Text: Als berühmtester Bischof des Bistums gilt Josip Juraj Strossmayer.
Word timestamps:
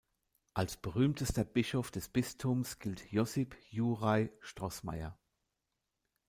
Als 0.55 0.77
berühmtester 0.77 1.43
Bischof 1.43 1.91
des 1.91 2.09
Bistums 2.09 2.79
gilt 2.79 3.11
Josip 3.11 3.55
Juraj 3.69 4.29
Strossmayer. 4.39 5.15